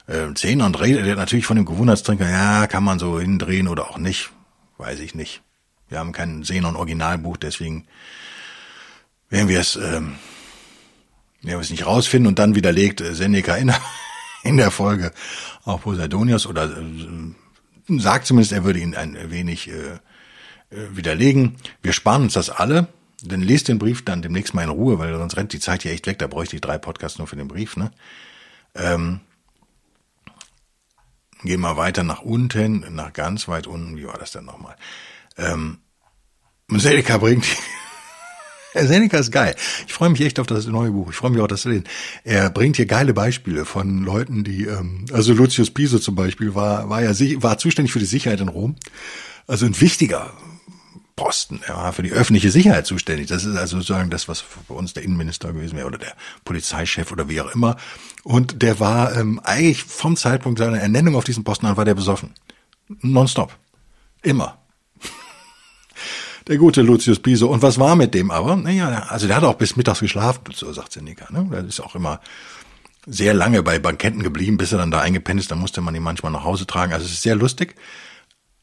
[0.08, 4.30] äh, und redet natürlich von dem Gewohnheitstrinker, ja, kann man so hindrehen oder auch nicht.
[4.78, 5.42] Weiß ich nicht.
[5.90, 7.88] Wir haben kein Xenon Originalbuch, deswegen
[9.30, 10.16] werden wir es, ähm,
[11.42, 13.72] werden wir es nicht rausfinden und dann widerlegt äh, Seneca in,
[14.44, 15.12] in der Folge
[15.64, 20.00] auch Poseidonius oder äh, sagt zumindest, er würde ihn ein wenig äh,
[20.72, 21.58] äh, widerlegen.
[21.82, 22.88] Wir sparen uns das alle,
[23.22, 25.92] denn lest den Brief dann demnächst mal in Ruhe, weil sonst rennt die Zeit hier
[25.92, 26.20] echt weg.
[26.20, 27.78] Da bräuchte ich drei Podcasts nur für den Brief.
[27.78, 27.92] Ne?
[28.74, 29.22] Ähm,
[31.44, 33.98] gehen wir weiter nach unten, nach ganz weit unten.
[33.98, 34.76] Wie war das denn nochmal?
[35.38, 35.80] Ähm,
[36.70, 37.46] Seneca bringt.
[38.74, 39.56] Seneca ist geil.
[39.88, 41.10] Ich freue mich echt auf das neue Buch.
[41.10, 41.86] Ich freue mich auch, das zu lesen.
[42.24, 46.90] Er bringt hier geile Beispiele von Leuten, die, ähm, also Lucius Piso zum Beispiel war,
[46.90, 48.76] war ja war zuständig für die Sicherheit in Rom.
[49.48, 50.34] Also ein wichtiger
[51.16, 51.62] Posten.
[51.66, 53.28] Er war für die öffentliche Sicherheit zuständig.
[53.28, 57.12] Das ist also sozusagen das, was bei uns der Innenminister gewesen wäre oder der Polizeichef
[57.12, 57.78] oder wie auch immer.
[58.24, 61.96] Und der war ähm, eigentlich vom Zeitpunkt seiner Ernennung auf diesen Posten an war der
[61.96, 62.34] besoffen.
[63.02, 63.56] Nonstop.
[64.22, 64.65] Immer
[66.48, 67.48] der gute Lucius Piso.
[67.48, 68.56] Und was war mit dem aber?
[68.56, 71.32] Naja, also der hat auch bis mittags geschlafen, so sagt Seneca.
[71.32, 71.48] Ne?
[71.52, 72.22] Der ist auch immer
[73.06, 75.52] sehr lange bei Banketten geblieben, bis er dann da eingepennt ist.
[75.52, 76.94] Dann musste man ihn manchmal nach Hause tragen.
[76.94, 77.76] Also es ist sehr lustig.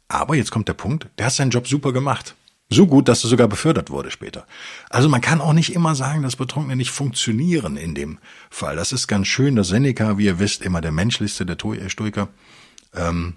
[0.09, 2.35] Aber jetzt kommt der Punkt, der hat seinen Job super gemacht.
[2.69, 4.47] So gut, dass er sogar befördert wurde später.
[4.89, 8.19] Also man kann auch nicht immer sagen, dass Betrunkene nicht funktionieren in dem
[8.51, 8.77] Fall.
[8.77, 11.57] Das ist ganz schön, dass Seneca, wie ihr wisst, immer der menschlichste der
[11.89, 12.29] Stoiker,
[12.95, 13.35] ähm,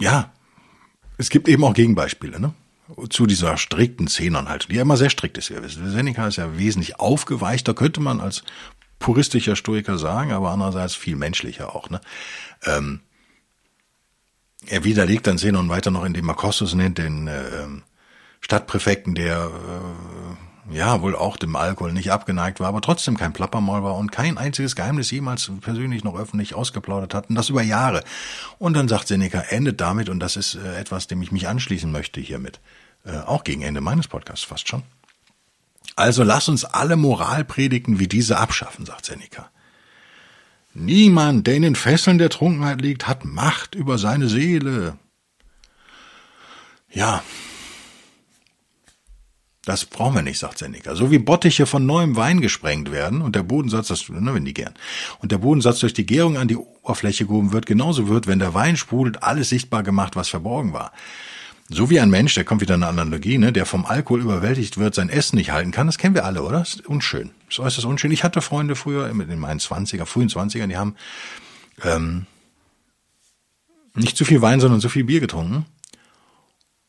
[0.00, 0.32] ja,
[1.18, 2.54] es gibt eben auch Gegenbeispiele, ne?
[3.10, 5.50] Zu dieser strikten Zehnernhaltung, die ja immer sehr strikt ist.
[5.50, 8.44] Ihr wisst, Seneca ist ja wesentlich aufgeweichter, könnte man als
[9.00, 12.00] puristischer Stoiker sagen, aber andererseits viel menschlicher auch, ne?
[12.64, 13.00] Ähm,
[14.66, 17.82] er widerlegt dann Zenon weiter noch, indem er Kostus nennt, den äh, ähm,
[18.40, 23.82] Stadtpräfekten, der äh, ja, wohl auch dem Alkohol nicht abgeneigt war, aber trotzdem kein Plappermaul
[23.82, 28.02] war und kein einziges Geheimnis jemals persönlich noch öffentlich ausgeplaudert hat, und das über Jahre.
[28.58, 31.90] Und dann sagt Seneca, endet damit, und das ist äh, etwas, dem ich mich anschließen
[31.90, 32.60] möchte hiermit,
[33.04, 34.82] äh, auch gegen Ende meines Podcasts fast schon.
[35.94, 39.50] Also lass uns alle Moralpredigten wie diese abschaffen, sagt Seneca.
[40.74, 44.98] Niemand, der in den Fesseln der Trunkenheit liegt, hat Macht über seine Seele.
[46.90, 47.22] Ja,
[49.66, 50.94] das brauchen wir nicht, sagt Seneca.
[50.94, 54.54] So wie Bottiche von neuem Wein gesprengt werden und der Bodensatz, das ne, wenn die
[54.54, 54.74] gern,
[55.18, 58.54] und der Bodensatz durch die Gärung an die Oberfläche gehoben wird, genauso wird, wenn der
[58.54, 60.92] Wein sprudelt, alles sichtbar gemacht, was verborgen war.
[61.68, 64.94] So wie ein Mensch, der kommt wieder eine Analogie, ne, der vom Alkohol überwältigt wird,
[64.94, 66.60] sein Essen nicht halten kann, das kennen wir alle, oder?
[66.60, 67.32] Das ist unschön.
[67.46, 68.12] Das ist äußerst unschön.
[68.12, 70.94] Ich hatte Freunde früher, in meinen Zwanziger, frühen Zwanzigern, die haben
[71.82, 72.26] ähm,
[73.94, 75.66] nicht zu viel Wein, sondern zu viel Bier getrunken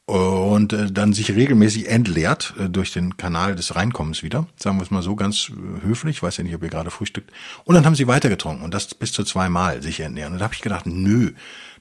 [0.08, 4.84] und äh, dann sich regelmäßig entleert äh, durch den Kanal des Reinkommens wieder, sagen wir
[4.84, 7.32] es mal so ganz äh, höflich, weiß ja nicht, ob ihr gerade frühstückt.
[7.66, 10.34] Und dann haben sie weitergetrunken und das bis zu zweimal sich entleeren.
[10.34, 11.34] Und da habe ich gedacht, nö,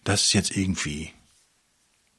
[0.05, 1.12] das ist jetzt irgendwie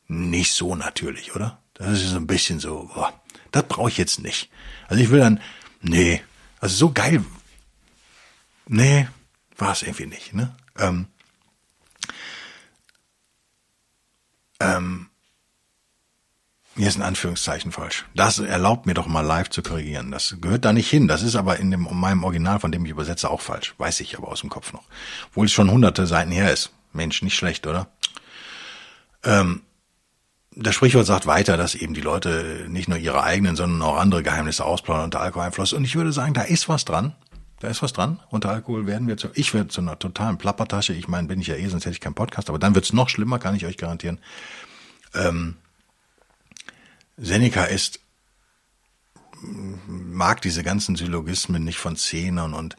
[0.07, 1.59] nicht so natürlich, oder?
[1.73, 3.13] Das ist so ein bisschen so, boah,
[3.51, 4.49] das brauche ich jetzt nicht.
[4.87, 5.39] Also ich will dann
[5.81, 6.21] Nee,
[6.59, 7.23] also so geil.
[8.67, 9.07] Nee,
[9.57, 10.55] war es irgendwie nicht, ne?
[10.77, 11.07] Ähm,
[14.59, 15.09] ähm,
[16.77, 18.05] hier ist ein Anführungszeichen falsch.
[18.15, 20.11] Das erlaubt mir doch mal live zu korrigieren.
[20.11, 21.07] Das gehört da nicht hin.
[21.07, 23.73] Das ist aber in dem, in meinem Original, von dem ich übersetze, auch falsch.
[23.79, 24.83] Weiß ich aber aus dem Kopf noch.
[25.29, 26.71] Obwohl es schon hunderte Seiten her ist.
[26.93, 27.87] Mensch, nicht schlecht, oder?
[29.23, 29.63] Ähm,
[30.51, 34.21] das Sprichwort sagt weiter, dass eben die Leute nicht nur ihre eigenen, sondern auch andere
[34.21, 35.73] Geheimnisse ausplaudern unter Alkoholeinfluss.
[35.73, 37.15] Und ich würde sagen, da ist was dran.
[37.59, 38.19] Da ist was dran.
[38.29, 40.93] Unter Alkohol werden wir zu, ich werde zu einer totalen Plappertasche.
[40.93, 42.49] Ich meine, bin ich ja eh, sonst hätte ich keinen Podcast.
[42.49, 44.19] Aber dann wird's noch schlimmer, kann ich euch garantieren.
[45.15, 45.55] Ähm,
[47.17, 47.99] Seneca ist,
[49.41, 52.75] mag diese ganzen Syllogismen nicht von Zehnern und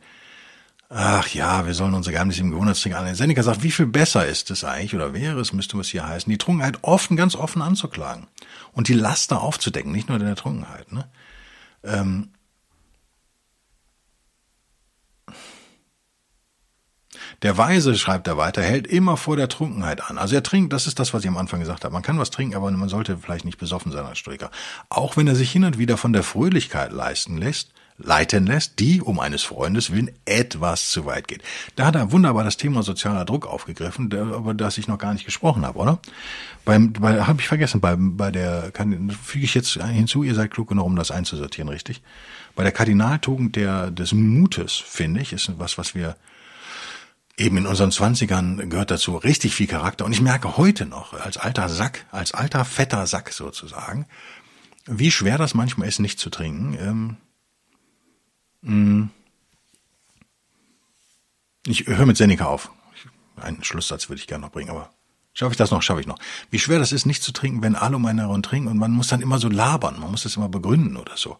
[0.88, 3.14] ach ja, wir sollen unser Geheimnis im Gewohnheitstrick annehmen.
[3.14, 6.30] Seneca sagt, wie viel besser ist es eigentlich, oder wäre es, müsste es hier heißen,
[6.30, 8.26] die Trunkenheit offen, ganz offen anzuklagen
[8.72, 10.90] und die Laster aufzudecken, nicht nur in der Trunkenheit.
[10.92, 11.08] Ne?
[11.84, 12.30] Ähm,
[17.42, 20.18] Der Weise, schreibt er weiter, hält immer vor der Trunkenheit an.
[20.18, 21.92] Also er trinkt, das ist das, was ich am Anfang gesagt habe.
[21.92, 24.50] Man kann was trinken, aber man sollte vielleicht nicht besoffen sein als Stoiker.
[24.88, 29.00] Auch wenn er sich hin und wieder von der Fröhlichkeit leisten lässt, leiten lässt, die
[29.00, 31.42] um eines Freundes willen etwas zu weit geht.
[31.76, 35.24] Da hat er wunderbar das Thema sozialer Druck aufgegriffen, über das ich noch gar nicht
[35.24, 36.00] gesprochen habe, oder?
[36.64, 40.50] Beim, bei, habe ich vergessen, bei, bei der, kann, füge ich jetzt hinzu, ihr seid
[40.50, 42.02] klug genug, um das einzusortieren, richtig?
[42.56, 46.16] Bei der Kardinaltugend der, des Mutes, finde ich, ist was, was wir
[47.38, 50.04] eben in unseren Zwanzigern gehört dazu richtig viel Charakter.
[50.04, 54.06] Und ich merke heute noch, als alter Sack, als alter fetter Sack sozusagen,
[54.86, 57.16] wie schwer das manchmal ist, nicht zu trinken.
[58.62, 59.10] Ähm, mm.
[61.66, 62.70] ich höre mit Seneca auf.
[63.36, 64.90] Einen Schlusssatz würde ich gerne noch bringen, aber
[65.32, 66.18] schaffe ich das noch, schaffe ich noch.
[66.50, 68.90] Wie schwer das ist, nicht zu trinken, wenn alle um einen herum trinken und man
[68.90, 71.38] muss dann immer so labern, man muss das immer begründen oder so.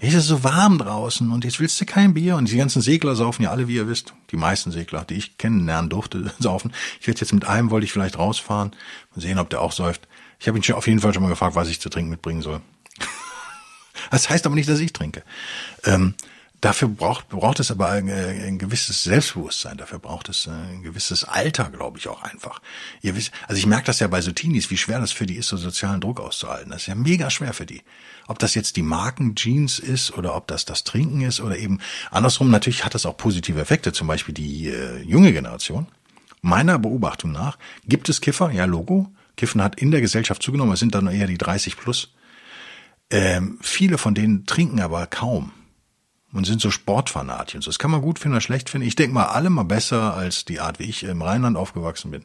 [0.00, 2.36] Es ist so warm draußen und jetzt willst du kein Bier.
[2.36, 4.14] Und die ganzen Segler saufen ja alle, wie ihr wisst.
[4.30, 6.72] Die meisten Segler, die ich kennenlernen durfte, saufen.
[7.00, 8.70] Ich werde jetzt mit einem, wollte ich vielleicht rausfahren
[9.14, 10.06] und sehen, ob der auch säuft.
[10.38, 12.42] Ich habe ihn schon auf jeden Fall schon mal gefragt, was ich zu trinken mitbringen
[12.42, 12.60] soll.
[14.12, 15.24] das heißt aber nicht, dass ich trinke.
[15.84, 16.14] Ähm,
[16.60, 21.70] Dafür braucht, braucht es aber ein, ein gewisses Selbstbewusstsein, dafür braucht es ein gewisses Alter,
[21.70, 22.60] glaube ich, auch einfach.
[23.00, 25.36] Ihr wisst, also ich merke das ja bei so Teenies, wie schwer das für die
[25.36, 26.72] ist, so sozialen Druck auszuhalten.
[26.72, 27.82] Das ist ja mega schwer für die.
[28.26, 31.78] Ob das jetzt die Markenjeans ist oder ob das das Trinken ist oder eben
[32.10, 35.86] andersrum, natürlich hat das auch positive Effekte, zum Beispiel die äh, junge Generation.
[36.42, 39.12] Meiner Beobachtung nach gibt es Kiffer, ja Logo.
[39.36, 42.12] Kiffen hat in der Gesellschaft zugenommen, es sind dann eher die 30 plus.
[43.10, 45.52] Ähm, viele von denen trinken aber kaum
[46.32, 47.62] und sind so Sportfanatien.
[47.62, 48.86] Das kann man gut finden oder schlecht finden.
[48.86, 52.24] Ich denke mal, alle mal besser als die Art, wie ich im Rheinland aufgewachsen bin.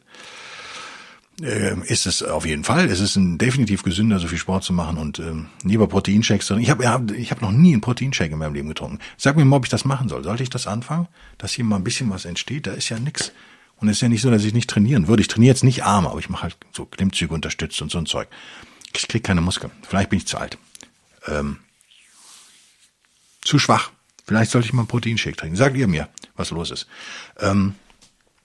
[1.42, 2.86] Ähm, ist es auf jeden Fall.
[2.86, 6.60] Es ist ein, definitiv gesünder, so viel Sport zu machen und ähm, lieber Proteinshakes drin.
[6.60, 9.00] Ich habe hab, ich hab noch nie einen Proteinshake in meinem Leben getrunken.
[9.16, 10.22] Sag mir mal, ob ich das machen soll.
[10.22, 11.08] Sollte ich das anfangen?
[11.38, 12.68] Dass hier mal ein bisschen was entsteht?
[12.68, 13.32] Da ist ja nix.
[13.78, 15.22] Und es ist ja nicht so, dass ich nicht trainieren würde.
[15.22, 18.06] Ich trainiere jetzt nicht arm, aber ich mache halt so Klimmzüge unterstützt und so ein
[18.06, 18.28] Zeug.
[18.94, 19.72] Ich krieg keine Muskeln.
[19.82, 20.56] Vielleicht bin ich zu alt.
[21.26, 21.58] Ähm,
[23.42, 23.90] zu schwach.
[24.24, 25.56] Vielleicht sollte ich mal einen Proteinshake trinken.
[25.56, 26.86] Sagt ihr mir, was los ist.
[27.38, 27.74] Ähm,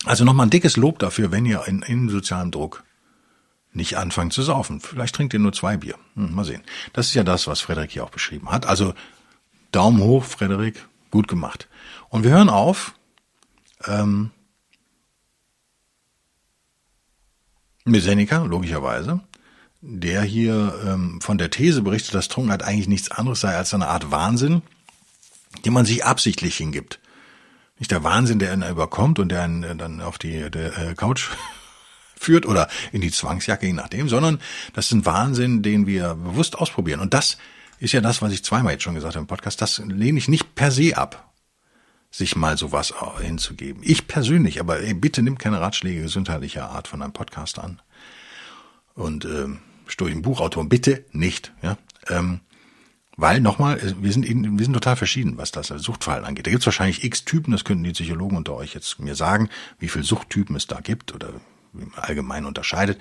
[0.06, 2.84] also nochmal ein dickes Lob dafür, wenn ihr in, in sozialem Druck
[3.72, 4.82] nicht anfangt zu saufen.
[4.82, 5.96] Vielleicht trinkt ihr nur zwei Bier.
[6.16, 6.64] Hm, mal sehen.
[6.94, 8.66] Das ist ja das, was Frederik hier auch beschrieben hat.
[8.66, 8.94] Also
[9.72, 11.68] Daumen hoch, Frederik, gut gemacht.
[12.10, 12.96] Und wir hören auf
[13.86, 14.32] ähm,
[17.86, 19.22] mit Seneca, logischerweise,
[19.82, 23.88] der hier ähm, von der These berichtet, dass Trunkenheit eigentlich nichts anderes sei als eine
[23.88, 24.62] Art Wahnsinn,
[25.66, 27.00] die man sich absichtlich hingibt.
[27.78, 30.96] Nicht der Wahnsinn, der einen überkommt und der einen äh, dann auf die der, äh,
[30.96, 31.30] Couch
[32.16, 34.40] führt oder in die Zwangsjacke, je nachdem, sondern
[34.74, 37.00] das ist ein Wahnsinn, den wir bewusst ausprobieren.
[37.00, 37.38] Und das
[37.80, 40.28] ist ja das, was ich zweimal jetzt schon gesagt habe im Podcast, das lehne ich
[40.28, 41.32] nicht per se ab,
[42.12, 43.82] sich mal sowas hinzugeben.
[43.86, 47.82] Ich persönlich, aber ey, bitte nimmt keine Ratschläge gesundheitlicher Art von einem Podcast an.
[48.96, 51.54] Und ähm, Sturchen Buchautor, bitte nicht.
[51.62, 51.78] Ja?
[52.08, 52.42] Ähm,
[53.20, 56.48] weil nochmal, wir sind, wir sind total verschieden, was das Suchtverhalten angeht.
[56.48, 59.50] Da gibt es wahrscheinlich x Typen, das könnten die Psychologen unter euch jetzt mir sagen,
[59.78, 61.34] wie viel Suchttypen es da gibt oder
[61.74, 63.00] wie man allgemein unterscheidet.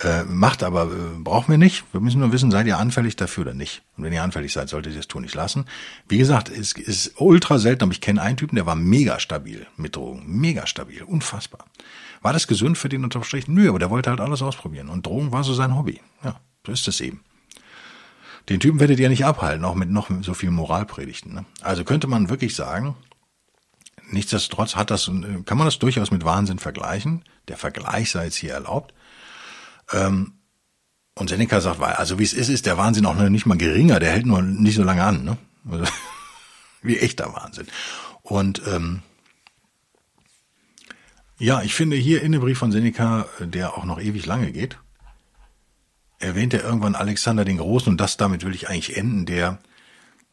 [0.00, 1.84] Äh, macht aber, äh, brauchen wir nicht.
[1.92, 3.82] Wir müssen nur wissen, seid ihr anfällig dafür oder nicht.
[3.96, 5.66] Und wenn ihr anfällig seid, solltet ihr das tun nicht lassen.
[6.08, 9.66] Wie gesagt, es ist ultra selten, aber ich kenne einen Typen, der war mega stabil
[9.76, 10.24] mit Drogen.
[10.26, 11.66] Mega stabil, unfassbar.
[12.20, 13.22] War das gesund für den unterm?
[13.46, 14.88] Nö, aber der wollte halt alles ausprobieren.
[14.88, 16.00] Und Drogen war so sein Hobby.
[16.24, 17.20] Ja, so ist es eben.
[18.48, 21.34] Den Typen werdet ihr nicht abhalten, auch mit noch so viel Moralpredigten.
[21.34, 21.44] Ne?
[21.60, 22.96] Also könnte man wirklich sagen,
[24.10, 27.24] nichtsdestotrotz hat das, kann man das durchaus mit Wahnsinn vergleichen.
[27.48, 28.94] Der Vergleich sei jetzt hier erlaubt.
[29.92, 30.34] Ähm,
[31.14, 34.12] und Seneca sagt, also wie es ist, ist der Wahnsinn auch nicht mal geringer, der
[34.12, 35.24] hält nur nicht so lange an.
[35.24, 35.36] Ne?
[35.70, 35.84] Also,
[36.82, 37.66] wie echter Wahnsinn.
[38.22, 39.02] Und ähm,
[41.38, 44.78] ja, ich finde hier in dem Brief von Seneca, der auch noch ewig lange geht,
[46.22, 49.58] erwähnt er irgendwann Alexander den Großen und das damit will ich eigentlich enden, der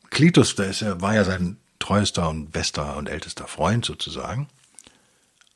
[0.09, 4.47] Klitus, der ist, war ja sein treuester und bester und ältester Freund sozusagen,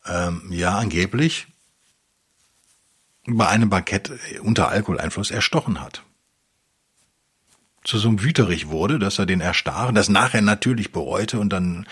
[0.05, 1.47] ähm, ja angeblich
[3.25, 6.03] bei einem Bankett unter Alkoholeinfluss erstochen hat.
[7.83, 11.85] Zu so einem Wüterich wurde, dass er den erstach, das nachher natürlich bereute und dann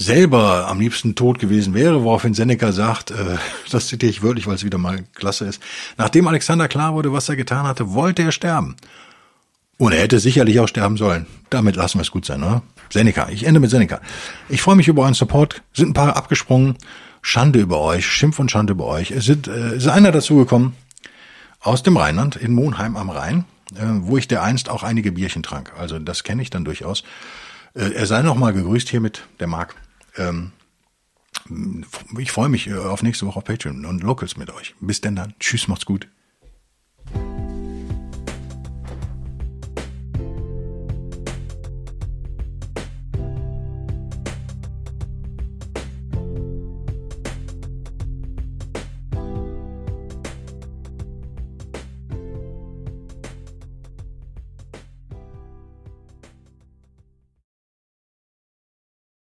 [0.00, 3.36] selber am liebsten tot gewesen wäre, woraufhin Seneca sagt, äh,
[3.70, 5.62] das zitiere ich wörtlich, weil es wieder mal klasse ist,
[5.98, 8.76] nachdem Alexander klar wurde, was er getan hatte, wollte er sterben.
[9.76, 11.26] Und er hätte sicherlich auch sterben sollen.
[11.48, 12.62] Damit lassen wir es gut sein, oder?
[12.90, 14.00] Seneca, ich ende mit Seneca.
[14.48, 16.76] Ich freue mich über euren Support, sind ein paar abgesprungen,
[17.22, 19.10] Schande über euch, Schimpf und Schande über euch.
[19.10, 20.74] Es sind, äh, ist einer dazugekommen
[21.60, 25.72] aus dem Rheinland, in Monheim am Rhein, äh, wo ich dereinst auch einige Bierchen trank.
[25.78, 27.04] Also das kenne ich dann durchaus.
[27.74, 29.74] Äh, er sei noch mal gegrüßt hiermit, der Marc
[30.20, 30.52] ähm,
[32.18, 34.74] ich freue mich äh, auf nächste Woche auf Patreon und Locals mit euch.
[34.80, 35.34] Bis denn dann.
[35.40, 36.08] Tschüss, macht's gut.